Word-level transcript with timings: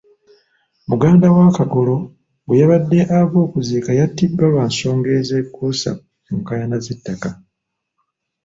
Muganda 0.89 1.25
wa 1.35 1.47
Kagolo 1.57 1.95
gwe 2.45 2.59
yabadde 2.61 2.99
ava 3.17 3.37
okuziika 3.47 3.89
yattiddwa 3.99 4.45
lwa 4.53 4.63
nsonga 4.69 5.09
ezeekuusa 5.19 5.89
ku 6.25 6.31
nkaayana 6.39 6.77
z'ettaka. 6.85 7.29